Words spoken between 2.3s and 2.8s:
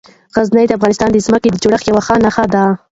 ده.